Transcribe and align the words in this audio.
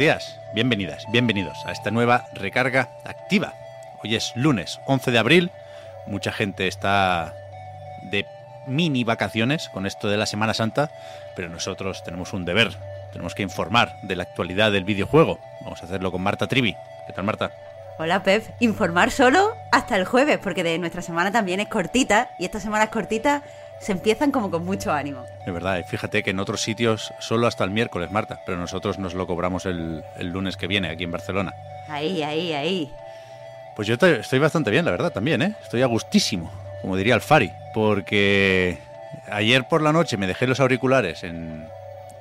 Días, 0.00 0.40
bienvenidas, 0.54 1.04
bienvenidos 1.12 1.58
a 1.66 1.72
esta 1.72 1.90
nueva 1.90 2.24
recarga 2.32 2.88
activa. 3.04 3.52
Hoy 4.02 4.14
es 4.14 4.32
lunes 4.34 4.80
11 4.86 5.10
de 5.10 5.18
abril. 5.18 5.50
Mucha 6.06 6.32
gente 6.32 6.66
está 6.68 7.34
de 8.10 8.24
mini 8.66 9.04
vacaciones 9.04 9.68
con 9.68 9.84
esto 9.84 10.08
de 10.08 10.16
la 10.16 10.24
Semana 10.24 10.54
Santa, 10.54 10.90
pero 11.36 11.50
nosotros 11.50 12.02
tenemos 12.02 12.32
un 12.32 12.46
deber. 12.46 12.70
Tenemos 13.12 13.34
que 13.34 13.42
informar 13.42 14.00
de 14.00 14.16
la 14.16 14.22
actualidad 14.22 14.72
del 14.72 14.84
videojuego. 14.84 15.38
Vamos 15.64 15.82
a 15.82 15.84
hacerlo 15.84 16.10
con 16.10 16.22
Marta 16.22 16.46
Trivi. 16.46 16.74
¿Qué 17.06 17.12
tal, 17.12 17.26
Marta? 17.26 17.52
Hola 17.98 18.22
Pep, 18.22 18.42
informar 18.60 19.10
solo 19.10 19.54
hasta 19.70 19.96
el 19.96 20.06
jueves, 20.06 20.38
porque 20.38 20.62
de 20.62 20.78
nuestra 20.78 21.02
semana 21.02 21.30
también 21.30 21.60
es 21.60 21.68
cortita 21.68 22.30
y 22.38 22.46
estas 22.46 22.62
semanas 22.62 22.88
cortitas 22.88 23.42
se 23.80 23.92
empiezan 23.92 24.30
como 24.30 24.50
con 24.50 24.64
mucho 24.64 24.92
ánimo. 24.92 25.24
Es 25.46 25.52
verdad, 25.52 25.78
y 25.78 25.82
fíjate 25.84 26.22
que 26.22 26.30
en 26.30 26.38
otros 26.40 26.60
sitios 26.62 27.12
solo 27.18 27.46
hasta 27.46 27.64
el 27.64 27.70
miércoles, 27.70 28.10
Marta, 28.10 28.40
pero 28.46 28.58
nosotros 28.58 28.98
nos 28.98 29.14
lo 29.14 29.26
cobramos 29.26 29.66
el, 29.66 30.04
el 30.18 30.28
lunes 30.28 30.56
que 30.56 30.66
viene 30.66 30.88
aquí 30.88 31.04
en 31.04 31.10
Barcelona. 31.12 31.54
Ahí, 31.88 32.22
ahí, 32.22 32.52
ahí. 32.52 32.90
Pues 33.74 33.88
yo 33.88 33.96
te- 33.98 34.20
estoy 34.20 34.38
bastante 34.38 34.70
bien, 34.70 34.84
la 34.84 34.90
verdad, 34.90 35.10
también, 35.12 35.42
¿eh? 35.42 35.54
Estoy 35.62 35.82
a 35.82 35.86
gustísimo, 35.86 36.50
como 36.82 36.96
diría 36.96 37.14
Alfari, 37.14 37.50
porque 37.72 38.78
ayer 39.30 39.66
por 39.68 39.80
la 39.82 39.92
noche 39.92 40.16
me 40.16 40.26
dejé 40.26 40.46
los 40.46 40.60
auriculares 40.60 41.24
en, 41.24 41.66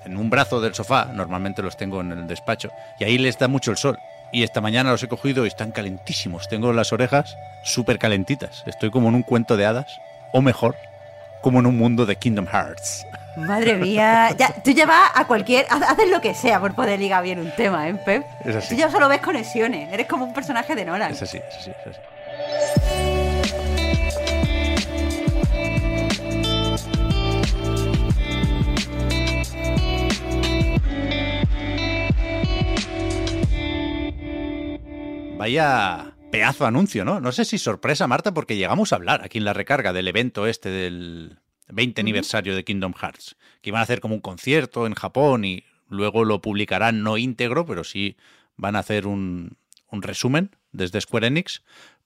en 0.05 0.17
un 0.17 0.29
brazo 0.29 0.61
del 0.61 0.73
sofá, 0.75 1.05
normalmente 1.13 1.61
los 1.61 1.75
tengo 1.75 2.01
en 2.01 2.11
el 2.13 2.27
despacho, 2.27 2.71
y 2.99 3.03
ahí 3.03 3.17
les 3.17 3.37
da 3.37 3.47
mucho 3.47 3.71
el 3.71 3.77
sol. 3.77 3.99
Y 4.31 4.43
esta 4.43 4.61
mañana 4.61 4.91
los 4.91 5.01
he 5.01 5.07
cogido 5.07 5.43
y 5.43 5.47
están 5.47 5.71
calentísimos. 5.71 6.47
Tengo 6.47 6.71
las 6.71 6.93
orejas 6.93 7.35
súper 7.63 7.97
calentitas. 7.97 8.61
Estoy 8.67 8.91
como 8.91 9.09
en 9.09 9.15
un 9.15 9.23
cuento 9.23 9.57
de 9.57 9.65
hadas, 9.65 9.99
o 10.31 10.41
mejor, 10.43 10.75
como 11.41 11.59
en 11.59 11.65
un 11.65 11.77
mundo 11.77 12.05
de 12.05 12.15
Kingdom 12.15 12.45
Hearts. 12.47 13.05
Madre 13.37 13.75
mía, 13.75 14.31
ya, 14.37 14.53
tú 14.63 14.71
ya 14.71 14.85
vas 14.85 15.11
a 15.15 15.25
cualquier, 15.25 15.65
ha- 15.69 15.91
haces 15.91 16.09
lo 16.09 16.19
que 16.19 16.33
sea 16.33 16.59
por 16.59 16.73
poder 16.75 16.99
ligar 16.99 17.23
bien 17.23 17.39
un 17.39 17.51
tema, 17.55 17.87
¿eh, 17.87 17.93
Pep? 17.95 18.23
Es 18.43 18.55
así. 18.55 18.69
Tú 18.75 18.75
ya 18.81 18.89
solo 18.89 19.07
ves 19.07 19.21
conexiones, 19.21 19.93
eres 19.93 20.07
como 20.07 20.25
un 20.25 20.33
personaje 20.33 20.75
de 20.75 20.83
Nolan. 20.85 21.11
Es 21.11 21.21
así, 21.21 21.37
es 21.37 21.55
así, 21.57 21.71
es 21.71 21.87
así. 21.97 23.09
Vaya 35.37 36.13
pedazo 36.31 36.65
anuncio, 36.65 37.05
¿no? 37.05 37.19
No 37.19 37.31
sé 37.31 37.45
si 37.45 37.57
sorpresa, 37.57 38.07
Marta, 38.07 38.33
porque 38.33 38.57
llegamos 38.57 38.93
a 38.93 38.97
hablar 38.97 39.23
aquí 39.23 39.37
en 39.37 39.45
la 39.45 39.53
recarga 39.53 39.93
del 39.93 40.07
evento 40.07 40.47
este 40.47 40.69
del 40.69 41.39
20 41.69 42.01
aniversario 42.01 42.55
de 42.55 42.63
Kingdom 42.63 42.93
Hearts, 42.93 43.35
que 43.61 43.69
iban 43.69 43.79
a 43.79 43.83
hacer 43.83 43.99
como 43.99 44.15
un 44.15 44.21
concierto 44.21 44.85
en 44.85 44.93
Japón 44.93 45.45
y 45.45 45.63
luego 45.87 46.25
lo 46.25 46.41
publicarán 46.41 47.03
no 47.03 47.17
íntegro, 47.17 47.65
pero 47.65 47.83
sí 47.83 48.17
van 48.55 48.75
a 48.75 48.79
hacer 48.79 49.07
un, 49.07 49.57
un 49.89 50.01
resumen 50.01 50.55
desde 50.71 51.01
Square 51.01 51.27
Enix, 51.27 51.63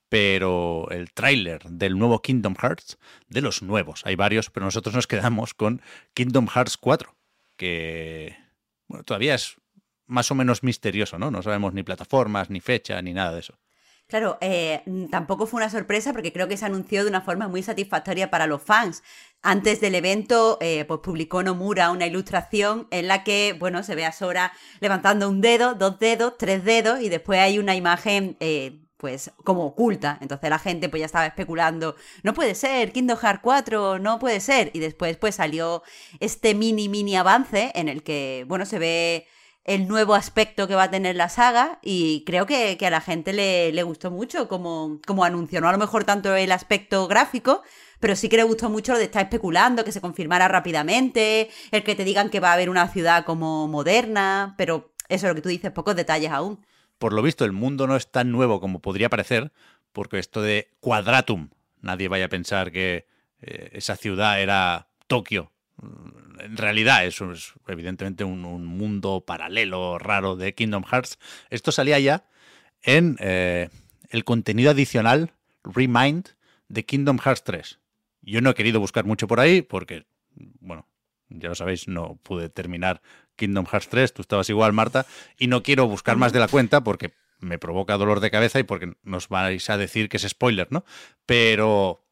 pero 0.10 0.88
el 0.92 1.12
tráiler 1.12 1.64
del 1.64 1.98
nuevo 1.98 2.22
Kingdom 2.22 2.56
Hearts, 2.56 2.98
de 3.28 3.42
los 3.42 3.62
nuevos, 3.62 4.06
hay 4.06 4.16
varios, 4.16 4.50
pero 4.50 4.66
nosotros 4.66 4.96
nos 4.96 5.08
quedamos 5.08 5.54
con 5.54 5.82
Kingdom 6.14 6.48
Hearts 6.48 6.78
4, 6.78 7.16
que 7.58 8.36
bueno, 8.88 9.04
todavía 9.04 9.36
es 9.36 9.56
más 10.06 10.30
o 10.32 10.36
menos 10.36 10.64
misterioso, 10.64 11.18
¿no? 11.18 11.32
No 11.32 11.42
sabemos 11.42 11.74
ni 11.74 11.84
plataformas, 11.84 12.50
ni 12.50 12.60
fecha, 12.60 13.02
ni 13.02 13.14
nada 13.14 13.34
de 13.34 13.40
eso. 13.40 13.58
Claro, 14.14 14.38
eh, 14.42 14.84
mm, 14.86 15.08
tampoco 15.08 15.48
fue 15.48 15.58
una 15.58 15.72
sorpresa 15.72 16.14
porque 16.14 16.32
creo 16.32 16.48
que 16.48 16.56
se 16.56 16.66
anunció 16.68 17.02
de 17.02 17.10
una 17.10 17.22
forma 17.22 17.48
muy 17.48 17.64
satisfactoria 17.64 18.30
para 18.30 18.46
los 18.46 18.62
fans. 18.62 19.02
Antes 19.42 19.82
del 19.82 19.96
evento, 19.96 20.60
eh, 20.62 20.86
pues 20.88 21.00
publicó 21.00 21.42
Nomura 21.42 21.90
una 21.90 22.06
ilustración 22.06 22.88
en 22.92 23.08
la 23.08 23.24
que, 23.24 23.56
bueno, 23.58 23.82
se 23.82 23.96
ve 23.96 24.06
a 24.06 24.12
Sora 24.12 24.54
levantando 24.82 25.28
un 25.28 25.42
dedo, 25.42 25.74
dos 25.74 25.98
dedos, 25.98 26.38
tres 26.38 26.64
dedos 26.64 27.02
y 27.02 27.10
después 27.10 27.40
hay 27.40 27.58
una 27.58 27.74
imagen, 27.76 28.38
eh, 28.40 28.84
pues, 28.98 29.32
como 29.44 29.66
oculta. 29.66 30.20
Entonces 30.22 30.48
la 30.48 30.60
gente 30.60 30.90
pues 30.90 31.00
ya 31.00 31.08
estaba 31.08 31.26
especulando, 31.26 31.96
no 32.22 32.36
puede 32.36 32.54
ser, 32.54 32.92
Kingdom 32.92 33.18
Hearts 33.18 33.42
4, 33.42 33.98
no 33.98 34.20
puede 34.20 34.42
ser. 34.42 34.70
Y 34.76 34.80
después 34.80 35.18
pues 35.18 35.34
salió 35.34 35.82
este 36.20 36.54
mini, 36.54 36.88
mini 36.88 37.16
avance 37.16 37.72
en 37.74 37.90
el 37.90 38.04
que, 38.04 38.46
bueno, 38.48 38.68
se 38.68 38.78
ve 38.78 39.28
el 39.66 39.88
nuevo 39.88 40.14
aspecto 40.14 40.68
que 40.68 40.76
va 40.76 40.84
a 40.84 40.92
tener 40.92 41.16
la 41.16 41.30
saga 41.30 41.80
y 41.82 42.24
creo 42.26 42.46
que, 42.46 42.78
a 42.82 42.90
la 42.90 43.02
gente 43.02 43.32
le, 43.32 43.84
gustó 43.84 44.12
mucho 44.12 44.48
como, 44.48 45.00
como 45.08 45.24
anunció. 45.24 45.62
No 45.62 45.70
a 45.70 45.72
lo 45.72 45.78
mejor 45.78 46.04
tanto 46.04 46.36
el 46.36 46.52
aspecto 46.52 47.08
gráfico, 47.08 47.64
pero 48.00 48.16
sí 48.16 48.28
que 48.28 48.38
le 48.38 48.44
gustó 48.44 48.70
mucho 48.70 48.92
lo 48.92 48.98
de 48.98 49.06
estar 49.06 49.24
especulando, 49.24 49.86
que 49.86 49.94
se 49.94 50.02
confirmara 50.02 50.50
rápidamente, 50.50 51.50
el 51.72 51.84
que 51.84 51.96
te 51.96 52.04
digan 52.04 52.30
que 52.30 52.42
va 52.42 52.50
a 52.50 52.54
haber 52.54 52.70
una 52.70 52.90
ciudad 52.90 53.24
como 53.24 53.68
moderna, 53.70 54.56
pero 54.58 54.94
eso 55.08 55.28
es 55.28 55.32
lo 55.32 55.36
que 55.36 55.42
tú 55.42 55.50
dices, 55.50 55.72
pocos 55.72 55.96
detalles 55.96 56.32
aún. 56.32 56.66
Por 56.98 57.14
lo 57.14 57.22
visto, 57.22 57.46
el 57.46 57.54
mundo 57.54 57.88
no 57.88 57.96
es 57.96 58.12
tan 58.12 58.32
nuevo 58.32 58.60
como 58.60 58.80
podría 58.80 59.10
parecer, 59.10 59.54
porque 59.94 60.20
esto 60.20 60.42
de 60.42 60.72
Quadratum, 60.82 61.52
nadie 61.80 62.10
vaya 62.10 62.26
a 62.26 62.30
pensar 62.30 62.72
que 62.72 63.08
eh, 63.42 63.70
esa 63.74 63.96
ciudad 63.96 64.42
era 64.42 64.90
Tokio. 65.08 65.53
En 66.40 66.58
realidad 66.58 67.06
es, 67.06 67.22
es 67.22 67.54
evidentemente 67.68 68.24
un, 68.24 68.46
un 68.46 68.66
mundo 68.66 69.24
paralelo 69.26 70.00
raro 70.00 70.36
de 70.36 70.54
Kingdom 70.54 70.84
Hearts. 70.84 71.20
Esto 71.50 71.72
salía 71.72 72.00
ya 72.00 72.26
en 72.82 73.18
eh, 73.20 73.70
el 74.10 74.24
contenido 74.24 74.72
adicional 74.72 75.34
Remind 75.64 76.30
de 76.68 76.86
Kingdom 76.86 77.18
Hearts 77.20 77.44
3. 77.44 77.80
Yo 78.22 78.42
no 78.42 78.50
he 78.50 78.56
querido 78.56 78.80
buscar 78.80 79.06
mucho 79.06 79.28
por 79.28 79.40
ahí 79.40 79.62
porque, 79.62 80.06
bueno, 80.60 80.88
ya 81.30 81.50
lo 81.50 81.56
sabéis, 81.56 81.88
no 81.88 82.20
pude 82.24 82.50
terminar 82.50 83.02
Kingdom 83.36 83.66
Hearts 83.66 83.90
3, 83.90 84.14
tú 84.14 84.22
estabas 84.22 84.50
igual, 84.50 84.74
Marta, 84.74 85.06
y 85.38 85.48
no 85.48 85.64
quiero 85.64 85.88
buscar 85.88 86.18
más 86.18 86.32
de 86.32 86.40
la 86.40 86.48
cuenta 86.48 86.84
porque 86.84 87.14
me 87.40 87.58
provoca 87.58 87.98
dolor 87.98 88.20
de 88.20 88.32
cabeza 88.32 88.60
y 88.60 88.64
porque 88.64 88.94
nos 89.04 89.28
vais 89.30 89.70
a 89.70 89.78
decir 89.78 90.10
que 90.10 90.18
es 90.18 90.24
spoiler, 90.24 90.68
¿no? 90.72 90.86
Pero 91.26 92.06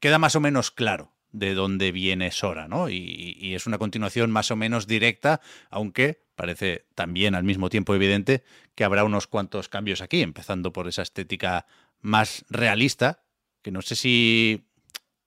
queda 0.00 0.18
más 0.18 0.36
o 0.36 0.40
menos 0.40 0.70
claro 0.70 1.15
de 1.38 1.54
dónde 1.54 1.92
viene 1.92 2.30
Sora, 2.30 2.66
¿no? 2.66 2.88
Y, 2.88 3.36
y 3.38 3.54
es 3.54 3.66
una 3.66 3.78
continuación 3.78 4.30
más 4.30 4.50
o 4.50 4.56
menos 4.56 4.86
directa, 4.86 5.40
aunque 5.70 6.22
parece 6.34 6.86
también 6.94 7.34
al 7.34 7.44
mismo 7.44 7.68
tiempo 7.68 7.94
evidente 7.94 8.42
que 8.74 8.84
habrá 8.84 9.04
unos 9.04 9.26
cuantos 9.26 9.68
cambios 9.68 10.00
aquí, 10.00 10.22
empezando 10.22 10.72
por 10.72 10.88
esa 10.88 11.02
estética 11.02 11.66
más 12.00 12.44
realista, 12.48 13.22
que 13.62 13.70
no 13.70 13.82
sé 13.82 13.96
si 13.96 14.66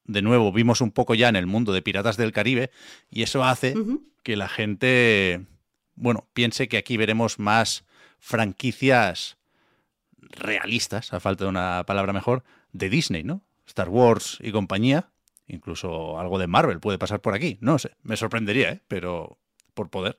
de 0.06 0.22
nuevo 0.22 0.52
vimos 0.52 0.82
un 0.82 0.92
poco 0.92 1.14
ya 1.14 1.30
en 1.30 1.36
el 1.36 1.46
mundo 1.46 1.74
de 1.74 1.82
Piratas 1.82 2.18
del 2.18 2.32
Caribe, 2.32 2.72
y 3.10 3.22
eso 3.22 3.44
hace 3.44 3.76
que 4.24 4.36
la 4.36 4.50
gente, 4.50 5.46
bueno, 5.96 6.28
piense 6.34 6.68
que 6.68 6.78
aquí 6.78 6.98
veremos 6.98 7.38
más 7.38 7.86
franquicias 8.20 9.38
realistas, 10.18 11.14
a 11.14 11.20
falta 11.20 11.44
de 11.44 11.50
una 11.50 11.84
palabra 11.86 12.14
mejor, 12.14 12.44
de 12.72 12.90
Disney, 12.90 13.24
¿no? 13.24 13.44
Star 13.68 13.90
Wars 13.90 14.40
y 14.42 14.52
compañía, 14.52 15.12
incluso 15.50 16.20
algo 16.20 16.40
de 16.40 16.48
Marvel 16.48 16.80
puede 16.80 16.98
pasar 16.98 17.22
por 17.22 17.34
aquí, 17.34 17.58
no 17.62 17.78
sé, 17.80 17.92
me 18.04 18.16
sorprendería, 18.18 18.70
¿eh? 18.72 18.82
Pero 18.88 19.38
por 19.74 19.90
poder. 19.90 20.18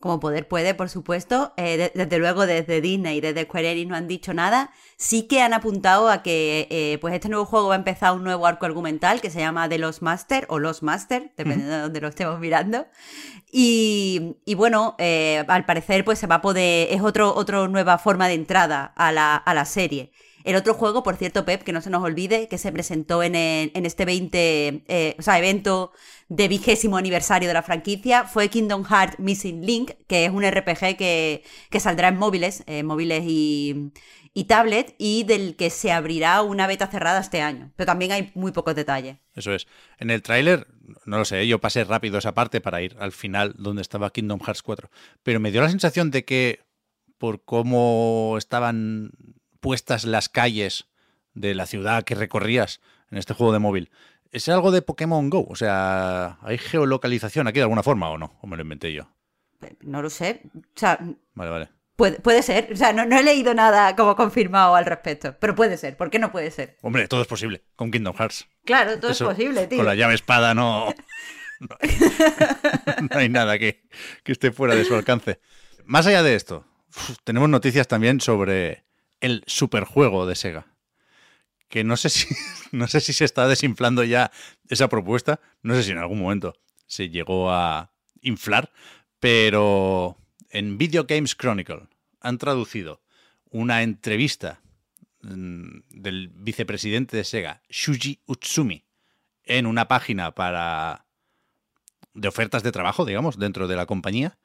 Como 0.00 0.20
poder 0.20 0.46
puede, 0.46 0.74
por 0.74 0.88
supuesto. 0.88 1.54
Eh, 1.56 1.76
de- 1.76 1.92
desde 1.92 2.18
luego, 2.18 2.46
desde 2.46 2.80
Disney 2.80 3.18
y 3.18 3.20
desde 3.20 3.42
Square 3.42 3.72
Enix 3.72 3.88
no 3.88 3.96
han 3.96 4.06
dicho 4.06 4.32
nada. 4.32 4.70
Sí 4.96 5.26
que 5.26 5.42
han 5.42 5.52
apuntado 5.52 6.08
a 6.08 6.22
que 6.22 6.68
eh, 6.70 6.98
pues 7.00 7.14
este 7.14 7.28
nuevo 7.28 7.44
juego 7.46 7.66
va 7.68 7.74
a 7.74 7.78
empezar 7.78 8.12
un 8.14 8.22
nuevo 8.22 8.46
arco 8.46 8.64
argumental 8.64 9.20
que 9.20 9.28
se 9.28 9.40
llama 9.40 9.68
The 9.68 9.78
Lost 9.78 10.02
Master 10.02 10.46
o 10.50 10.60
Lost 10.60 10.82
Master, 10.84 11.32
dependiendo 11.36 11.74
de 11.74 11.80
dónde 11.80 12.00
lo 12.00 12.06
estemos 12.06 12.38
mirando. 12.38 12.86
Y, 13.50 14.36
y 14.44 14.54
bueno, 14.54 14.94
eh, 14.98 15.44
al 15.48 15.64
parecer 15.64 16.04
pues 16.04 16.18
se 16.20 16.26
va 16.28 16.36
a 16.36 16.40
poder, 16.42 16.92
es 16.92 17.00
otro, 17.00 17.34
otra 17.34 17.66
nueva 17.66 17.98
forma 17.98 18.28
de 18.28 18.34
entrada 18.34 18.84
a 18.96 19.10
la, 19.10 19.34
a 19.36 19.54
la 19.54 19.64
serie. 19.64 20.12
El 20.48 20.56
otro 20.56 20.72
juego, 20.72 21.02
por 21.02 21.16
cierto, 21.16 21.44
Pep, 21.44 21.62
que 21.62 21.74
no 21.74 21.82
se 21.82 21.90
nos 21.90 22.02
olvide, 22.02 22.48
que 22.48 22.56
se 22.56 22.72
presentó 22.72 23.22
en, 23.22 23.34
en 23.34 23.84
este 23.84 24.06
20, 24.06 24.84
eh, 24.88 25.14
o 25.18 25.20
sea, 25.20 25.36
evento 25.38 25.92
de 26.30 26.48
vigésimo 26.48 26.96
aniversario 26.96 27.48
de 27.48 27.52
la 27.52 27.62
franquicia, 27.62 28.24
fue 28.24 28.48
Kingdom 28.48 28.82
Hearts 28.86 29.18
Missing 29.18 29.66
Link, 29.66 29.90
que 30.06 30.24
es 30.24 30.30
un 30.30 30.50
RPG 30.50 30.96
que, 30.96 31.44
que 31.68 31.80
saldrá 31.80 32.08
en 32.08 32.16
móviles, 32.16 32.64
eh, 32.66 32.82
móviles 32.82 33.24
y, 33.26 33.92
y 34.32 34.44
tablet, 34.44 34.94
y 34.96 35.24
del 35.24 35.54
que 35.54 35.68
se 35.68 35.92
abrirá 35.92 36.40
una 36.40 36.66
beta 36.66 36.86
cerrada 36.86 37.20
este 37.20 37.42
año. 37.42 37.70
Pero 37.76 37.84
también 37.84 38.12
hay 38.12 38.32
muy 38.34 38.50
pocos 38.50 38.74
detalles. 38.74 39.18
Eso 39.34 39.52
es. 39.52 39.66
En 39.98 40.08
el 40.08 40.22
tráiler, 40.22 40.66
no 41.04 41.18
lo 41.18 41.26
sé, 41.26 41.46
yo 41.46 41.60
pasé 41.60 41.84
rápido 41.84 42.16
esa 42.16 42.32
parte 42.32 42.62
para 42.62 42.80
ir 42.80 42.96
al 43.00 43.12
final 43.12 43.54
donde 43.58 43.82
estaba 43.82 44.08
Kingdom 44.08 44.40
Hearts 44.40 44.62
4, 44.62 44.88
pero 45.22 45.40
me 45.40 45.50
dio 45.50 45.60
la 45.60 45.68
sensación 45.68 46.10
de 46.10 46.24
que 46.24 46.60
por 47.18 47.44
cómo 47.44 48.36
estaban 48.38 49.10
puestas 49.60 50.04
las 50.04 50.28
calles 50.28 50.88
de 51.34 51.54
la 51.54 51.66
ciudad 51.66 52.04
que 52.04 52.14
recorrías 52.14 52.80
en 53.10 53.18
este 53.18 53.34
juego 53.34 53.52
de 53.52 53.58
móvil. 53.58 53.90
¿Es 54.30 54.48
algo 54.48 54.70
de 54.70 54.82
Pokémon 54.82 55.30
Go? 55.30 55.46
O 55.48 55.56
sea, 55.56 56.38
¿hay 56.42 56.58
geolocalización 56.58 57.46
aquí 57.46 57.58
de 57.58 57.62
alguna 57.62 57.82
forma 57.82 58.10
o 58.10 58.18
no? 58.18 58.38
¿O 58.42 58.46
me 58.46 58.56
lo 58.56 58.62
inventé 58.62 58.92
yo? 58.92 59.10
No 59.80 60.02
lo 60.02 60.10
sé. 60.10 60.42
O 60.54 60.60
sea, 60.78 60.98
vale, 61.34 61.50
vale. 61.50 61.68
Puede, 61.96 62.20
puede 62.20 62.42
ser. 62.42 62.72
O 62.72 62.76
sea, 62.76 62.92
no, 62.92 63.04
no, 63.06 63.18
he 63.18 63.24
leído 63.24 63.54
nada 63.54 63.96
como 63.96 64.14
confirmado 64.14 64.76
al 64.76 64.84
respecto. 64.84 65.34
Pero 65.40 65.54
puede 65.54 65.76
ser. 65.76 65.96
¿Por 65.96 66.10
qué 66.10 66.18
no 66.18 66.30
puede 66.30 66.50
ser? 66.50 66.76
Hombre, 66.82 67.08
todo 67.08 67.22
es 67.22 67.26
posible 67.26 67.64
con 67.74 67.90
Kingdom 67.90 68.14
Hearts. 68.14 68.46
Claro, 68.64 69.00
todo 69.00 69.10
es 69.10 69.18
posible, 69.18 69.66
tío. 69.66 69.78
Con 69.78 69.86
la 69.86 69.94
llave 69.94 70.14
espada 70.14 70.54
no. 70.54 70.94
No 71.60 71.76
hay, 71.80 71.90
no 73.10 73.18
hay 73.18 73.28
nada 73.28 73.58
que, 73.58 73.82
que 74.22 74.30
esté 74.30 74.52
fuera 74.52 74.76
de 74.76 74.84
su 74.84 74.94
alcance. 74.94 75.40
Más 75.84 76.06
allá 76.06 76.22
de 76.22 76.36
esto, 76.36 76.64
tenemos 77.24 77.48
noticias 77.48 77.88
también 77.88 78.20
sobre 78.20 78.84
el 79.20 79.42
superjuego 79.46 80.26
de 80.26 80.34
Sega. 80.34 80.66
Que 81.68 81.84
no 81.84 81.96
sé 81.96 82.08
si 82.08 82.26
no 82.72 82.86
sé 82.88 83.00
si 83.00 83.12
se 83.12 83.24
está 83.24 83.48
desinflando 83.48 84.04
ya 84.04 84.30
esa 84.68 84.88
propuesta, 84.88 85.40
no 85.62 85.74
sé 85.74 85.82
si 85.82 85.90
en 85.90 85.98
algún 85.98 86.20
momento 86.20 86.54
se 86.86 87.10
llegó 87.10 87.50
a 87.50 87.92
inflar, 88.22 88.72
pero 89.20 90.16
en 90.50 90.78
Video 90.78 91.04
Games 91.04 91.36
Chronicle 91.36 91.88
han 92.20 92.38
traducido 92.38 93.02
una 93.50 93.82
entrevista 93.82 94.60
mm, 95.22 95.80
del 95.90 96.28
vicepresidente 96.28 97.16
de 97.16 97.24
Sega, 97.24 97.62
Shuji 97.68 98.20
Utsumi, 98.26 98.84
en 99.44 99.66
una 99.66 99.88
página 99.88 100.34
para 100.34 101.06
de 102.14 102.28
ofertas 102.28 102.62
de 102.62 102.72
trabajo, 102.72 103.04
digamos, 103.04 103.38
dentro 103.38 103.68
de 103.68 103.76
la 103.76 103.86
compañía, 103.86 104.38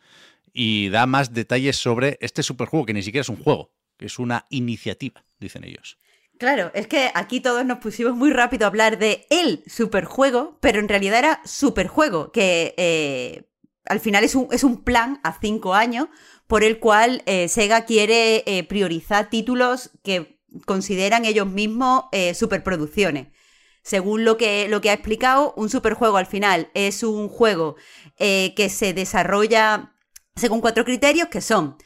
y 0.53 0.89
da 0.89 1.05
más 1.07 1.33
detalles 1.33 1.77
sobre 1.77 2.17
este 2.21 2.43
superjuego, 2.43 2.85
que 2.85 2.93
ni 2.93 3.01
siquiera 3.01 3.23
es 3.23 3.29
un 3.29 3.41
juego, 3.41 3.71
es 3.99 4.19
una 4.19 4.45
iniciativa, 4.49 5.23
dicen 5.39 5.63
ellos. 5.63 5.97
Claro, 6.43 6.71
es 6.73 6.87
que 6.87 7.11
aquí 7.13 7.39
todos 7.39 7.65
nos 7.65 7.77
pusimos 7.77 8.15
muy 8.15 8.31
rápido 8.31 8.65
a 8.65 8.67
hablar 8.67 8.97
de 8.97 9.27
el 9.29 9.63
superjuego, 9.67 10.57
pero 10.61 10.79
en 10.79 10.89
realidad 10.89 11.19
era 11.19 11.41
superjuego, 11.45 12.31
que 12.31 12.73
eh, 12.77 13.49
al 13.85 13.99
final 13.99 14.23
es 14.23 14.35
un, 14.35 14.47
es 14.51 14.63
un, 14.63 14.83
plan 14.83 15.19
a 15.23 15.39
cinco 15.39 15.73
años 15.73 16.07
por 16.47 16.63
el 16.63 16.79
cual 16.79 17.21
eh, 17.27 17.47
Sega 17.47 17.85
quiere 17.85 18.43
eh, 18.45 18.63
priorizar 18.63 19.29
títulos 19.29 19.91
que 20.03 20.41
consideran 20.65 21.25
ellos 21.25 21.47
mismos 21.47 22.05
superproducciones. 22.35 23.29
Según 23.81 24.23
lo 24.23 24.37
que, 24.37 24.67
lo 24.69 24.81
que 24.81 24.89
ha 24.89 24.93
explicado, 24.93 25.53
un 25.55 25.69
superjuego 25.69 26.17
al 26.17 26.25
final 26.25 26.69
es 26.73 27.03
un 27.03 27.27
juego 27.27 27.75
que 28.17 28.69
se 28.69 28.93
desarrolla 28.93 29.95
según 30.35 30.61
cuatro 30.61 30.85
criterios 30.85 31.29
que 31.29 31.41
son 31.41 31.77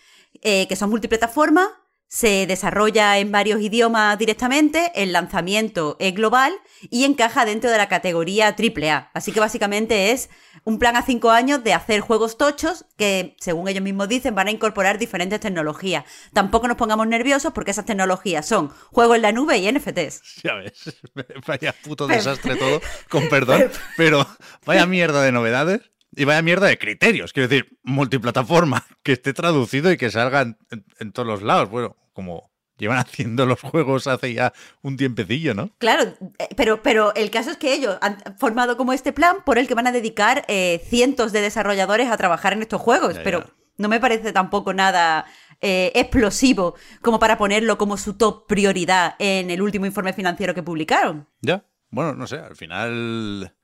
que 0.41 0.75
son 0.75 0.89
multiplataformas, 0.89 1.69
se 2.07 2.47
desarrolla 2.47 3.17
en 3.17 3.31
varios 3.31 3.61
idiomas 3.61 4.17
directamente, 4.17 4.91
el 4.95 5.11
lanzamiento 5.11 5.97
es 5.99 6.13
global 6.13 6.53
y 6.89 7.03
encaja 7.03 7.45
dentro 7.45 7.69
de 7.69 7.77
la 7.77 7.89
categoría 7.89 8.55
AAA. 8.57 9.11
Así 9.13 9.31
que 9.31 9.39
básicamente 9.39 10.11
es 10.11 10.29
un 10.63 10.79
plan 10.79 10.95
a 10.95 11.01
cinco 11.01 11.31
años 11.31 11.63
de 11.63 11.73
hacer 11.73 11.99
juegos 12.01 12.37
tochos 12.37 12.85
que, 12.97 13.35
según 13.39 13.67
ellos 13.67 13.83
mismos 13.83 14.07
dicen, 14.07 14.35
van 14.35 14.47
a 14.47 14.51
incorporar 14.51 14.97
diferentes 14.97 15.39
tecnologías. 15.39 16.05
Tampoco 16.33 16.67
nos 16.67 16.77
pongamos 16.77 17.07
nerviosos 17.07 17.53
porque 17.53 17.71
esas 17.71 17.85
tecnologías 17.85 18.45
son 18.45 18.69
juegos 18.91 19.17
en 19.17 19.21
la 19.23 19.31
nube 19.31 19.57
y 19.57 19.71
NFTs. 19.71 20.21
Ya 20.43 20.53
ves, 20.53 20.95
vaya 21.47 21.73
puto 21.83 22.07
desastre 22.07 22.55
todo, 22.55 22.81
con 23.09 23.27
perdón, 23.29 23.69
pero 23.97 24.25
vaya 24.65 24.85
mierda 24.85 25.21
de 25.21 25.31
novedades. 25.31 25.81
Y 26.17 26.25
vaya 26.25 26.41
mierda 26.41 26.65
de 26.67 26.79
criterios, 26.79 27.31
quiero 27.31 27.47
decir, 27.47 27.77
multiplataforma, 27.83 28.85
que 29.03 29.13
esté 29.13 29.33
traducido 29.33 29.91
y 29.91 29.97
que 29.97 30.09
salga 30.09 30.41
en, 30.41 30.57
en, 30.71 30.85
en 30.99 31.11
todos 31.11 31.27
los 31.27 31.43
lados. 31.43 31.69
Bueno, 31.69 31.95
como 32.13 32.51
llevan 32.77 32.97
haciendo 33.07 33.45
los 33.45 33.61
juegos 33.61 34.07
hace 34.07 34.33
ya 34.33 34.53
un 34.81 34.97
tiempecillo, 34.97 35.53
¿no? 35.53 35.69
Claro, 35.77 36.13
pero, 36.55 36.81
pero 36.81 37.13
el 37.15 37.29
caso 37.29 37.51
es 37.51 37.57
que 37.57 37.73
ellos 37.73 37.97
han 38.01 38.17
formado 38.39 38.77
como 38.77 38.93
este 38.93 39.13
plan 39.13 39.37
por 39.45 39.57
el 39.57 39.67
que 39.67 39.75
van 39.75 39.87
a 39.87 39.91
dedicar 39.91 40.45
eh, 40.47 40.81
cientos 40.89 41.31
de 41.31 41.41
desarrolladores 41.41 42.09
a 42.09 42.17
trabajar 42.17 42.53
en 42.53 42.61
estos 42.61 42.81
juegos, 42.81 43.15
ya, 43.15 43.23
pero 43.23 43.41
ya. 43.41 43.53
no 43.77 43.89
me 43.89 43.99
parece 43.99 44.33
tampoco 44.33 44.73
nada 44.73 45.25
eh, 45.61 45.91
explosivo 45.95 46.75
como 47.01 47.19
para 47.19 47.37
ponerlo 47.37 47.77
como 47.77 47.97
su 47.97 48.15
top 48.15 48.47
prioridad 48.47 49.15
en 49.19 49.49
el 49.49 49.61
último 49.61 49.85
informe 49.85 50.13
financiero 50.13 50.53
que 50.53 50.63
publicaron. 50.63 51.27
Ya, 51.41 51.63
bueno, 51.89 52.13
no 52.13 52.27
sé, 52.27 52.37
al 52.37 52.55
final 52.55 53.56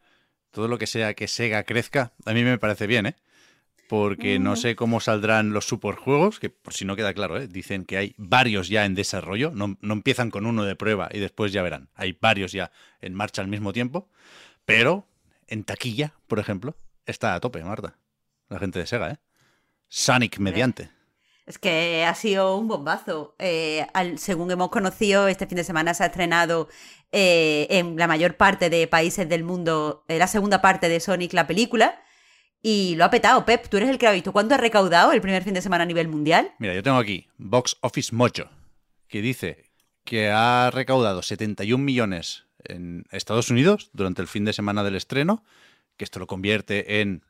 todo 0.53 0.67
lo 0.67 0.77
que 0.77 0.87
sea 0.87 1.15
que 1.15 1.27
Sega 1.27 1.63
crezca, 1.63 2.13
a 2.25 2.33
mí 2.33 2.43
me 2.43 2.59
parece 2.59 2.87
bien, 2.87 3.07
¿eh? 3.07 3.15
Porque 3.89 4.39
no 4.39 4.55
sé 4.55 4.75
cómo 4.75 4.99
saldrán 4.99 5.51
los 5.51 5.65
superjuegos, 5.65 6.39
que 6.39 6.49
por 6.49 6.73
si 6.73 6.85
no 6.85 6.95
queda 6.95 7.13
claro, 7.13 7.37
¿eh? 7.37 7.47
dicen 7.47 7.85
que 7.85 7.97
hay 7.97 8.15
varios 8.17 8.69
ya 8.69 8.85
en 8.85 8.95
desarrollo, 8.95 9.51
no, 9.53 9.77
no, 9.81 9.93
empiezan 9.93 10.31
con 10.31 10.45
uno 10.45 10.63
de 10.63 10.75
prueba 10.75 11.09
y 11.11 11.19
después 11.19 11.51
ya 11.51 11.61
verán, 11.61 11.89
hay 11.93 12.17
varios 12.19 12.53
ya 12.53 12.71
en 13.01 13.13
marcha 13.13 13.41
al 13.41 13.49
mismo 13.49 13.73
tiempo, 13.73 14.09
pero 14.65 15.05
en 15.47 15.63
taquilla, 15.63 16.13
por 16.27 16.39
ejemplo, 16.39 16.75
está 17.05 17.35
a 17.35 17.39
tope, 17.39 17.63
Marta, 17.63 17.97
la 18.49 18.59
gente 18.59 18.79
de 18.79 18.87
Sega, 18.87 19.11
¿eh? 19.11 19.17
Sonic 19.89 20.39
mediante. 20.39 20.89
Es 21.45 21.57
que 21.57 22.05
ha 22.05 22.15
sido 22.15 22.57
un 22.57 22.67
bombazo. 22.67 23.35
Eh, 23.37 23.85
según 24.15 24.49
hemos 24.51 24.69
conocido, 24.69 25.27
este 25.27 25.45
fin 25.45 25.57
de 25.57 25.63
semana 25.63 25.93
se 25.93 26.03
ha 26.03 26.07
estrenado 26.07 26.69
eh, 27.11 27.67
en 27.69 27.97
la 27.97 28.07
mayor 28.07 28.37
parte 28.37 28.69
de 28.69 28.87
países 28.87 29.27
del 29.27 29.43
mundo 29.43 30.05
eh, 30.07 30.17
la 30.17 30.27
segunda 30.27 30.61
parte 30.61 30.87
de 30.87 30.99
Sonic, 30.99 31.33
la 31.33 31.47
película. 31.47 32.01
Y 32.61 32.95
lo 32.95 33.03
ha 33.03 33.09
petado, 33.09 33.43
Pep. 33.43 33.67
Tú 33.67 33.75
eres 33.75 33.89
el 33.89 33.97
que 33.97 34.05
lo 34.05 34.11
ha 34.11 34.13
visto. 34.13 34.31
¿Cuánto 34.31 34.55
ha 34.55 34.57
recaudado 34.57 35.11
el 35.11 35.19
primer 35.19 35.43
fin 35.43 35.53
de 35.53 35.61
semana 35.61 35.83
a 35.83 35.87
nivel 35.87 36.07
mundial? 36.07 36.53
Mira, 36.59 36.73
yo 36.73 36.81
tengo 36.81 36.97
aquí 36.97 37.27
Box 37.37 37.75
Office 37.81 38.15
Mojo, 38.15 38.49
que 39.09 39.21
dice 39.21 39.65
que 40.05 40.29
ha 40.29 40.71
recaudado 40.71 41.21
71 41.21 41.83
millones 41.83 42.45
en 42.63 43.05
Estados 43.11 43.49
Unidos 43.49 43.89
durante 43.91 44.21
el 44.21 44.29
fin 44.29 44.45
de 44.45 44.53
semana 44.53 44.81
del 44.81 44.95
estreno, 44.95 45.43
que 45.97 46.05
esto 46.05 46.19
lo 46.19 46.27
convierte 46.27 47.01
en 47.01 47.21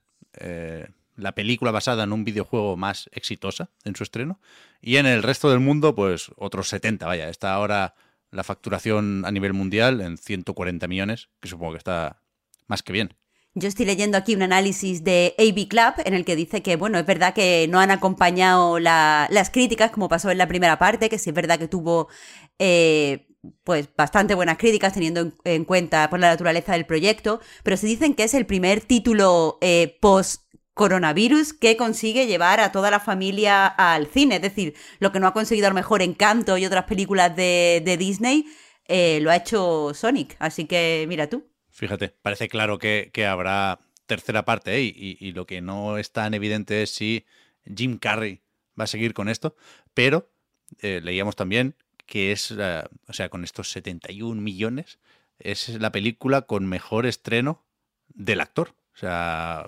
la 1.15 1.33
película 1.33 1.71
basada 1.71 2.03
en 2.03 2.13
un 2.13 2.23
videojuego 2.23 2.77
más 2.77 3.09
exitosa 3.13 3.69
en 3.83 3.95
su 3.95 4.03
estreno. 4.03 4.39
Y 4.81 4.97
en 4.97 5.05
el 5.05 5.23
resto 5.23 5.49
del 5.49 5.59
mundo, 5.59 5.95
pues 5.95 6.31
otros 6.37 6.67
70, 6.69 7.05
vaya. 7.05 7.29
Está 7.29 7.53
ahora 7.53 7.95
la 8.31 8.43
facturación 8.43 9.23
a 9.25 9.31
nivel 9.31 9.53
mundial 9.53 10.01
en 10.01 10.17
140 10.17 10.87
millones, 10.87 11.29
que 11.39 11.47
supongo 11.47 11.73
que 11.73 11.77
está 11.77 12.21
más 12.67 12.83
que 12.83 12.93
bien. 12.93 13.15
Yo 13.55 13.67
estoy 13.67 13.85
leyendo 13.85 14.17
aquí 14.17 14.33
un 14.33 14.41
análisis 14.41 15.03
de 15.03 15.35
AB 15.37 15.67
Club 15.67 15.93
en 16.05 16.15
el 16.15 16.25
que 16.25 16.35
dice 16.35 16.63
que, 16.63 16.75
bueno, 16.75 16.97
es 16.97 17.05
verdad 17.05 17.35
que 17.35 17.67
no 17.69 17.79
han 17.79 17.91
acompañado 17.91 18.79
la, 18.79 19.27
las 19.29 19.51
críticas 19.51 19.91
como 19.91 20.09
pasó 20.09 20.31
en 20.31 20.39
la 20.39 20.47
primera 20.47 20.79
parte, 20.79 21.07
que 21.07 21.19
sí 21.19 21.29
es 21.29 21.35
verdad 21.35 21.59
que 21.59 21.67
tuvo 21.67 22.07
eh, 22.57 23.27
pues 23.63 23.89
bastante 23.95 24.33
buenas 24.33 24.57
críticas 24.57 24.93
teniendo 24.93 25.19
en, 25.21 25.35
en, 25.43 25.65
cuenta 25.65 26.09
por 26.09 26.19
la 26.19 26.29
naturaleza 26.29 26.73
del 26.73 26.87
proyecto, 26.87 27.41
pero 27.63 27.77
se 27.77 27.85
dicen 27.85 28.15
que 28.15 28.23
es 28.23 28.33
el 28.33 28.47
primer 28.47 28.81
título 28.81 29.59
eh, 29.61 29.97
post 30.01 30.42
coronavirus 30.73 31.53
que 31.53 31.77
consigue 31.77 32.25
llevar 32.25 32.59
a 32.59 32.71
toda 32.71 32.89
la 32.89 32.99
familia 32.99 33.67
al 33.67 34.07
cine, 34.07 34.37
es 34.37 34.41
decir, 34.41 34.75
lo 34.99 35.11
que 35.11 35.19
no 35.19 35.27
ha 35.27 35.33
conseguido 35.33 35.67
a 35.67 35.69
lo 35.69 35.75
mejor 35.75 36.01
Encanto 36.01 36.57
y 36.57 36.65
otras 36.65 36.85
películas 36.85 37.35
de, 37.35 37.95
Disney, 37.99 38.45
eh, 38.85 39.19
lo 39.21 39.31
ha 39.31 39.35
hecho 39.35 39.93
Sonic, 39.93 40.35
así 40.39 40.65
que 40.65 41.05
mira 41.07 41.29
tú. 41.29 41.47
Fíjate, 41.69 42.09
parece 42.09 42.47
claro 42.47 42.79
que, 42.79 43.11
habrá 43.27 43.79
tercera 44.05 44.45
parte 44.45 44.77
¿eh? 44.77 44.81
y, 44.83 45.31
lo 45.31 45.45
que 45.45 45.61
no 45.61 45.97
es 45.97 46.11
tan 46.11 46.33
evidente 46.33 46.83
es 46.83 46.91
si 46.91 47.25
Jim 47.65 47.97
Carrey 47.97 48.41
va 48.79 48.83
a 48.83 48.87
seguir 48.87 49.13
con 49.13 49.29
esto, 49.29 49.55
pero 49.93 50.29
eh, 50.81 51.01
leíamos 51.03 51.35
también 51.35 51.75
que 52.05 52.31
es, 52.31 52.51
o 52.51 53.13
sea, 53.13 53.29
con 53.29 53.43
estos 53.43 53.71
71 53.71 54.41
millones, 54.41 54.99
es 55.39 55.69
la 55.79 55.91
película 55.91 56.43
con 56.43 56.67
mejor 56.67 57.05
estreno 57.05 57.63
del 58.09 58.41
actor. 58.41 58.75
O 58.93 58.97
sea, 58.97 59.67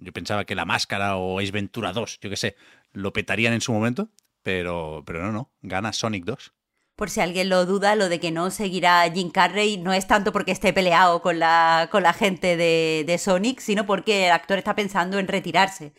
yo 0.00 0.12
pensaba 0.12 0.44
que 0.44 0.54
La 0.54 0.64
Máscara 0.64 1.16
o 1.16 1.38
Ace 1.38 1.52
Ventura 1.52 1.92
2, 1.92 2.20
yo 2.20 2.30
qué 2.30 2.36
sé, 2.36 2.56
lo 2.92 3.12
petarían 3.12 3.52
en 3.52 3.60
su 3.60 3.72
momento, 3.72 4.10
pero, 4.42 5.02
pero 5.06 5.22
no, 5.22 5.32
no, 5.32 5.52
gana 5.62 5.92
Sonic 5.92 6.24
2 6.24 6.52
por 7.00 7.08
si 7.08 7.20
alguien 7.20 7.48
lo 7.48 7.64
duda, 7.64 7.96
lo 7.96 8.10
de 8.10 8.20
que 8.20 8.30
no 8.30 8.50
seguirá 8.50 9.10
Jim 9.10 9.30
Carrey 9.30 9.78
no 9.78 9.94
es 9.94 10.06
tanto 10.06 10.32
porque 10.32 10.52
esté 10.52 10.74
peleado 10.74 11.22
con 11.22 11.38
la, 11.38 11.88
con 11.90 12.02
la 12.02 12.12
gente 12.12 12.58
de, 12.58 13.04
de, 13.06 13.16
Sonic, 13.16 13.60
sino 13.60 13.86
porque 13.86 14.26
el 14.26 14.32
actor 14.32 14.58
está 14.58 14.74
pensando 14.74 15.18
en 15.18 15.26
retirarse. 15.26 15.94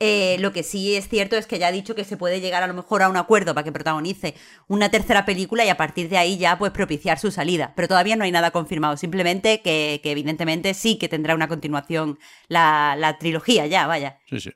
Eh, 0.00 0.36
lo 0.40 0.52
que 0.52 0.64
sí 0.64 0.96
es 0.96 1.08
cierto 1.08 1.36
es 1.36 1.46
que 1.46 1.58
ya 1.58 1.68
ha 1.68 1.72
dicho 1.72 1.94
que 1.94 2.04
se 2.04 2.16
puede 2.16 2.40
llegar 2.40 2.64
a 2.64 2.66
lo 2.66 2.74
mejor 2.74 3.02
a 3.02 3.08
un 3.08 3.16
acuerdo 3.16 3.54
para 3.54 3.64
que 3.64 3.70
protagonice 3.70 4.34
una 4.66 4.90
tercera 4.90 5.24
película 5.24 5.64
y 5.64 5.68
a 5.68 5.76
partir 5.76 6.08
de 6.08 6.18
ahí 6.18 6.36
ya 6.36 6.58
pues 6.58 6.72
propiciar 6.72 7.18
su 7.18 7.30
salida. 7.30 7.72
Pero 7.76 7.88
todavía 7.88 8.16
no 8.16 8.24
hay 8.24 8.32
nada 8.32 8.50
confirmado, 8.50 8.96
simplemente 8.96 9.62
que, 9.62 10.00
evidentemente 10.02 10.74
sí 10.74 10.98
que 10.98 11.08
tendrá 11.08 11.34
una 11.34 11.46
continuación 11.46 12.18
la, 12.48 13.16
trilogía 13.20 13.66
ya, 13.66 13.86
vaya. 13.86 14.18
Sí, 14.28 14.40
sí. 14.40 14.50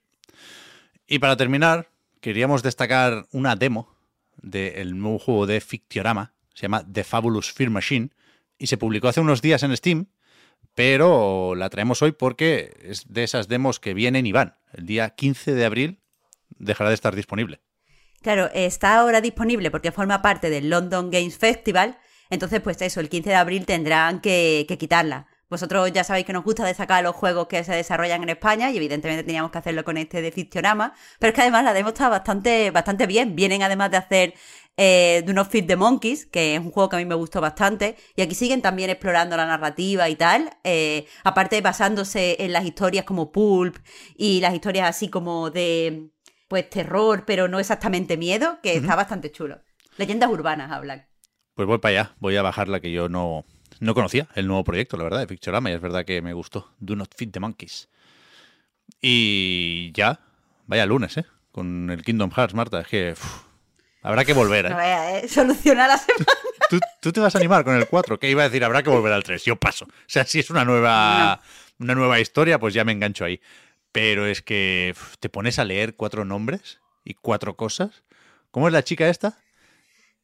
Y 1.07 1.21
para 1.21 1.37
terminar, 1.37 1.88
queríamos 2.21 2.62
destacar 2.62 3.26
una 3.30 3.54
demo 3.54 3.97
del 4.42 4.99
nuevo 4.99 5.18
juego 5.18 5.47
de 5.47 5.61
Fictiorama, 5.61 6.35
se 6.52 6.62
llama 6.62 6.85
The 6.92 7.04
Fabulous 7.04 7.52
Fear 7.52 7.71
Machine, 7.71 8.11
y 8.59 8.66
se 8.66 8.76
publicó 8.76 9.09
hace 9.09 9.21
unos 9.21 9.40
días 9.40 9.62
en 9.62 9.76
Steam, 9.76 10.09
pero 10.79 11.57
la 11.57 11.71
traemos 11.71 12.03
hoy 12.03 12.13
porque 12.13 12.73
es 12.85 13.13
de 13.13 13.25
esas 13.25 13.49
demos 13.49 13.81
que 13.81 13.95
vienen 13.95 14.27
y 14.27 14.31
van. 14.33 14.55
El 14.73 14.87
día 14.87 15.11
15 15.11 15.55
de 15.55 15.65
abril 15.65 15.99
dejará 16.57 16.91
de 16.91 16.95
estar 16.95 17.17
disponible. 17.17 17.59
Claro, 18.23 18.49
está 18.55 18.97
ahora 18.97 19.21
disponible 19.21 19.73
porque 19.73 19.91
forma 19.91 20.23
parte 20.23 20.51
del 20.51 20.71
London 20.71 21.11
Games 21.11 21.37
Festival, 21.37 21.99
entonces 22.31 22.61
pues 22.61 22.81
eso, 22.81 23.01
el 23.01 23.09
15 23.09 23.31
de 23.31 23.35
abril 23.35 23.67
tendrán 23.67 24.21
que, 24.21 24.67
quitarla. 24.79 25.27
Vosotros 25.50 25.90
ya 25.93 26.05
sabéis 26.05 26.26
que 26.26 26.33
nos 26.33 26.45
gusta 26.45 26.64
destacar 26.64 27.02
los 27.02 27.17
juegos 27.17 27.47
que 27.47 27.64
se 27.64 27.73
desarrollan 27.73 28.23
en 28.23 28.28
España 28.31 28.71
y 28.71 28.76
evidentemente 28.76 29.25
teníamos 29.25 29.50
que 29.50 29.59
hacerlo 29.59 29.85
con 29.85 29.97
este 29.97 30.21
de 30.21 30.31
Fictionama, 30.31 30.95
pero 31.19 31.31
es 31.31 31.35
que 31.35 31.40
además 31.40 31.64
la 31.64 31.73
demo 31.73 31.88
está 31.90 32.09
bastante, 32.09 32.71
bastante 32.71 33.07
bien. 33.07 33.35
Vienen 33.35 33.62
además 33.62 33.90
de 33.90 33.97
hacer 33.97 34.35
eh, 34.76 35.23
de 35.25 35.33
unos 35.33 35.49
Fit 35.49 35.67
the 35.67 35.76
Monkeys, 35.76 36.26
que 36.26 36.55
es 36.55 36.61
un 36.61 36.71
juego 36.71 36.88
que 36.88 36.97
a 36.97 36.99
mí 37.00 37.05
me 37.05 37.14
gustó 37.14 37.40
bastante. 37.40 37.97
Y 38.14 38.23
aquí 38.23 38.35
siguen 38.35 38.62
también 38.62 38.90
explorando 38.90 39.37
la 39.37 39.45
narrativa 39.47 40.09
y 40.09 40.17
tal. 40.17 40.50
Eh, 40.62 41.07
aparte 41.25 41.61
basándose 41.61 42.37
en 42.38 42.52
las 42.52 42.64
historias 42.64 43.05
como 43.05 43.33
Pulp 43.33 43.76
y 44.17 44.40
las 44.40 44.55
historias 44.55 44.88
así 44.88 45.09
como 45.09 45.50
de 45.50 46.11
pues 46.47 46.71
terror, 46.71 47.25
pero 47.26 47.49
no 47.49 47.59
exactamente 47.59 48.17
miedo, 48.17 48.59
que 48.62 48.76
está 48.76 48.97
bastante 48.97 49.33
chulo. 49.33 49.61
Leyendas 49.97 50.31
urbanas 50.31 50.71
hablan. 50.71 51.09
Pues 51.55 51.67
voy 51.67 51.78
para 51.78 52.00
allá, 52.00 52.17
voy 52.21 52.37
a 52.37 52.43
bajar 52.43 52.69
la 52.69 52.78
que 52.78 52.93
yo 52.93 53.09
no, 53.09 53.45
no 53.81 53.95
conocía, 53.95 54.29
el 54.35 54.47
nuevo 54.47 54.65
proyecto, 54.65 54.97
la 54.97 55.05
verdad, 55.05 55.21
de 55.21 55.27
Picturama, 55.27 55.71
y 55.71 55.75
es 55.75 55.81
verdad 55.81 56.05
que 56.05 56.23
me 56.23 56.33
gustó. 56.33 56.73
Do 56.79 56.97
Not 56.97 57.15
Fit 57.17 57.33
the 57.33 57.41
Monkeys. 57.41 57.89
Y 59.01 59.93
ya, 59.93 60.21
vaya 60.67 60.87
lunes, 60.87 61.17
¿eh? 61.17 61.25
Con 61.53 61.91
el 61.91 62.03
Kingdom 62.03 62.31
Hearts, 62.31 62.55
Marta, 62.55 62.81
es 62.81 62.89
que... 62.89 63.15
Habrá 64.03 64.25
que 64.25 64.33
volver, 64.33 64.67
¿eh? 64.67 65.21
eh 65.23 65.29
solucionar 65.29 65.89
la 65.89 65.99
semana. 65.99 66.27
¿Tú, 67.01 67.13
te 67.13 67.21
vas 67.21 67.35
a 67.35 67.39
animar 67.39 67.65
con 67.65 67.75
el 67.75 67.87
4, 67.87 68.19
que 68.19 68.31
iba 68.31 68.43
a 68.43 68.49
decir, 68.49 68.65
habrá 68.65 68.83
que 68.83 68.91
volver 68.91 69.13
al 69.13 69.25
3. 69.25 69.45
Yo 69.45 69.57
paso. 69.57 69.87
O 69.87 70.07
sea, 70.07 70.25
si 70.25 70.39
es 70.39 70.51
una 70.51 70.65
nueva, 70.65 71.41
una 71.79 71.95
nueva 71.95 72.21
historia, 72.21 72.59
pues 72.59 72.75
ya 72.75 72.85
me 72.85 72.93
engancho 72.93 73.25
ahí. 73.25 73.41
Pero 73.93 74.27
es 74.27 74.43
que 74.43 74.95
te 75.21 75.29
pones 75.29 75.59
a 75.59 75.65
leer 75.65 75.97
cuatro 75.97 76.25
nombres 76.25 76.81
y 77.05 77.15
cuatro 77.15 77.57
cosas. 77.57 78.05
¿Cómo 78.51 78.69
es 78.69 78.73
la 78.73 78.85
chica 78.85 79.09
esta? 79.09 79.39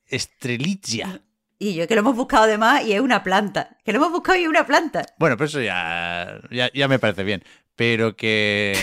Estrelitzia. 0.07 1.23
Y 1.65 1.73
yo 1.73 1.89
que 1.89 1.95
lo 1.95 2.01
hemos 2.01 2.15
buscado 2.15 2.45
además 2.45 2.85
y 2.85 2.93
es 2.93 3.01
una 3.01 3.23
planta. 3.23 3.79
Que 3.87 3.93
lo 3.95 3.99
hemos 3.99 4.13
buscado 4.13 4.39
y 4.39 4.43
es 4.43 4.49
una 4.49 4.67
planta. 4.67 5.07
Bueno, 5.19 5.39
pues 5.39 5.49
eso 5.49 5.63
ya, 5.63 6.39
ya, 6.51 6.71
ya 6.75 6.89
me 6.89 6.99
parece 6.99 7.25
bien. 7.25 7.43
Pero 7.75 8.17
que 8.17 8.77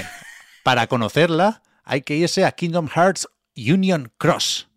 para 0.63 0.88
conocerla 0.88 1.61
hay 1.83 2.01
que 2.01 2.15
irse 2.15 2.43
a 2.43 2.53
Kingdom 2.53 2.88
Hearts 2.88 3.27
Union 3.55 4.11
Cross 4.17 4.67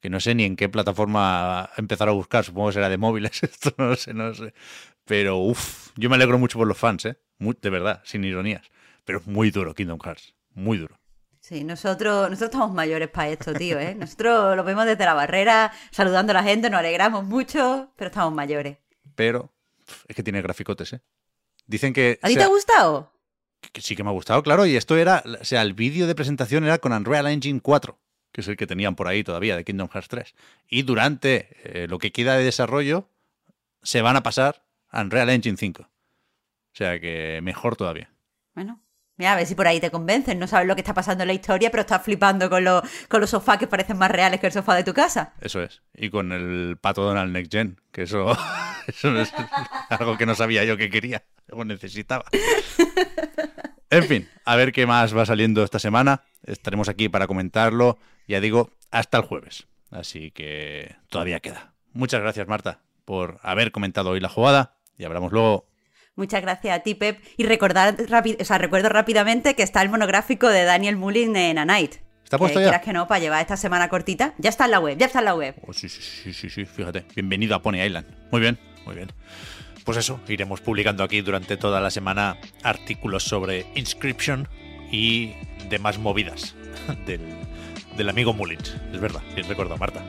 que 0.00 0.10
no 0.10 0.18
sé 0.18 0.34
ni 0.34 0.44
en 0.44 0.56
qué 0.56 0.68
plataforma 0.68 1.70
empezar 1.76 2.08
a 2.08 2.12
buscar, 2.12 2.44
supongo 2.44 2.68
que 2.68 2.74
será 2.74 2.88
de 2.88 2.98
móviles, 2.98 3.40
esto 3.42 3.72
no 3.78 3.94
sé, 3.94 4.12
no 4.12 4.34
sé. 4.34 4.52
Pero 5.04 5.38
uff, 5.38 5.90
yo 5.96 6.10
me 6.10 6.16
alegro 6.16 6.38
mucho 6.38 6.58
por 6.58 6.66
los 6.66 6.76
fans, 6.76 7.06
¿eh? 7.06 7.16
de 7.38 7.70
verdad, 7.70 8.02
sin 8.04 8.24
ironías. 8.24 8.68
Pero 9.04 9.20
es 9.20 9.26
muy 9.28 9.52
duro 9.52 9.74
Kingdom 9.74 10.00
Hearts, 10.00 10.34
muy 10.54 10.78
duro. 10.78 10.98
Sí, 11.42 11.64
nosotros, 11.64 12.30
nosotros 12.30 12.50
estamos 12.52 12.72
mayores 12.72 13.08
para 13.08 13.30
esto, 13.30 13.52
tío, 13.52 13.76
¿eh? 13.80 13.96
Nosotros 13.96 14.56
lo 14.56 14.62
vemos 14.62 14.86
desde 14.86 15.04
la 15.04 15.12
barrera, 15.12 15.72
saludando 15.90 16.30
a 16.30 16.34
la 16.34 16.44
gente, 16.44 16.70
nos 16.70 16.78
alegramos 16.78 17.24
mucho, 17.24 17.90
pero 17.96 18.10
estamos 18.10 18.32
mayores. 18.32 18.78
Pero 19.16 19.50
es 20.06 20.14
que 20.14 20.22
tiene 20.22 20.40
graficotes, 20.40 20.92
¿eh? 20.92 21.00
Dicen 21.66 21.92
que... 21.92 22.20
¿A 22.22 22.28
ti 22.28 22.36
te 22.36 22.44
ha 22.44 22.46
gustado? 22.46 23.12
Sí 23.74 23.96
que 23.96 24.04
me 24.04 24.10
ha 24.10 24.12
gustado, 24.12 24.40
claro, 24.44 24.66
y 24.66 24.76
esto 24.76 24.96
era, 24.96 25.24
o 25.40 25.44
sea, 25.44 25.62
el 25.62 25.74
vídeo 25.74 26.06
de 26.06 26.14
presentación 26.14 26.62
era 26.62 26.78
con 26.78 26.92
Unreal 26.92 27.26
Engine 27.26 27.60
4 27.60 27.98
que 28.32 28.40
es 28.40 28.48
el 28.48 28.56
que 28.56 28.66
tenían 28.66 28.96
por 28.96 29.08
ahí 29.08 29.22
todavía 29.22 29.56
de 29.56 29.64
Kingdom 29.64 29.88
Hearts 29.90 30.08
3. 30.08 30.34
Y 30.66 30.82
durante 30.82 31.48
eh, 31.64 31.86
lo 31.86 31.98
que 31.98 32.12
queda 32.12 32.34
de 32.34 32.44
desarrollo, 32.44 33.10
se 33.82 34.00
van 34.00 34.16
a 34.16 34.22
pasar 34.22 34.64
a 34.88 35.02
Unreal 35.02 35.28
Engine 35.28 35.58
5. 35.58 35.82
O 35.82 35.88
sea 36.72 36.98
que 36.98 37.40
mejor 37.42 37.76
todavía. 37.76 38.10
Bueno, 38.54 38.82
mira, 39.16 39.32
a 39.32 39.36
ver 39.36 39.46
si 39.46 39.54
por 39.54 39.66
ahí 39.66 39.80
te 39.80 39.90
convencen. 39.90 40.38
No 40.38 40.46
sabes 40.46 40.66
lo 40.66 40.74
que 40.74 40.80
está 40.80 40.94
pasando 40.94 41.22
en 41.22 41.28
la 41.28 41.34
historia, 41.34 41.70
pero 41.70 41.82
estás 41.82 42.02
flipando 42.02 42.48
con, 42.50 42.64
con 43.08 43.20
los 43.20 43.30
sofás 43.30 43.58
que 43.58 43.66
parecen 43.66 43.98
más 43.98 44.10
reales 44.10 44.40
que 44.40 44.46
el 44.46 44.52
sofá 44.52 44.74
de 44.74 44.84
tu 44.84 44.94
casa. 44.94 45.34
Eso 45.40 45.62
es. 45.62 45.82
Y 45.94 46.10
con 46.10 46.32
el 46.32 46.76
pato 46.80 47.02
Donald 47.02 47.32
Next 47.32 47.52
Gen, 47.52 47.80
que 47.90 48.02
eso, 48.02 48.36
eso 48.86 49.20
es 49.20 49.32
algo 49.90 50.16
que 50.16 50.26
no 50.26 50.34
sabía 50.34 50.64
yo 50.64 50.76
que 50.76 50.90
quería 50.90 51.22
o 51.50 51.64
necesitaba. 51.64 52.24
En 53.90 54.04
fin, 54.04 54.28
a 54.46 54.56
ver 54.56 54.72
qué 54.72 54.86
más 54.86 55.14
va 55.14 55.26
saliendo 55.26 55.62
esta 55.62 55.78
semana. 55.78 56.22
Estaremos 56.44 56.88
aquí 56.88 57.10
para 57.10 57.26
comentarlo 57.26 57.98
ya 58.26 58.40
digo, 58.40 58.70
hasta 58.90 59.18
el 59.18 59.24
jueves. 59.24 59.66
Así 59.90 60.30
que 60.30 60.96
todavía 61.08 61.40
queda. 61.40 61.74
Muchas 61.92 62.22
gracias, 62.22 62.48
Marta, 62.48 62.80
por 63.04 63.38
haber 63.42 63.72
comentado 63.72 64.10
hoy 64.10 64.20
la 64.20 64.28
jugada 64.28 64.76
y 64.96 65.04
hablamos 65.04 65.32
luego. 65.32 65.66
Muchas 66.16 66.42
gracias 66.42 66.78
a 66.78 66.80
ti, 66.82 66.94
Pep. 66.94 67.18
Y 67.36 67.44
recordar 67.44 67.96
o 68.40 68.44
sea, 68.44 68.58
recuerdo 68.58 68.88
rápidamente 68.88 69.54
que 69.54 69.62
está 69.62 69.82
el 69.82 69.88
monográfico 69.88 70.48
de 70.48 70.64
Daniel 70.64 70.96
Mullin 70.96 71.34
en 71.36 71.58
A 71.58 71.64
Night. 71.64 71.96
¿Está 72.24 72.38
puesto 72.38 72.60
ya? 72.60 72.80
que 72.80 72.92
no, 72.92 73.06
para 73.06 73.20
llevar 73.20 73.40
esta 73.40 73.56
semana 73.56 73.88
cortita. 73.88 74.34
Ya 74.38 74.50
está 74.50 74.64
en 74.64 74.70
la 74.70 74.80
web, 74.80 74.96
ya 74.98 75.06
está 75.06 75.18
en 75.18 75.26
la 75.26 75.34
web. 75.34 75.54
Oh, 75.66 75.72
sí, 75.72 75.88
sí, 75.88 76.32
sí, 76.32 76.48
sí, 76.48 76.64
fíjate. 76.64 77.04
Bienvenido 77.14 77.54
a 77.54 77.62
Pony 77.62 77.82
Island. 77.82 78.06
Muy 78.30 78.40
bien, 78.40 78.58
muy 78.86 78.94
bien. 78.94 79.12
Pues 79.84 79.98
eso, 79.98 80.20
iremos 80.28 80.60
publicando 80.60 81.02
aquí 81.02 81.20
durante 81.20 81.56
toda 81.56 81.80
la 81.80 81.90
semana 81.90 82.38
artículos 82.62 83.24
sobre 83.24 83.66
Inscription 83.74 84.48
y 84.90 85.34
demás 85.68 85.98
movidas 85.98 86.54
del, 87.06 87.20
del 87.96 88.08
amigo 88.08 88.32
Mullins. 88.32 88.76
Es 88.92 89.00
verdad, 89.00 89.22
bien 89.34 89.48
recuerdo, 89.48 89.76
Marta. 89.76 90.02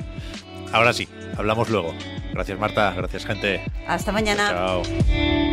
Ahora 0.72 0.94
sí, 0.94 1.08
hablamos 1.38 1.70
luego. 1.70 1.94
Gracias, 2.34 2.58
Marta. 2.58 2.94
Gracias, 2.96 3.26
gente. 3.26 3.62
Hasta 3.88 4.12
mañana. 4.12 4.50
Chao. 4.50 5.53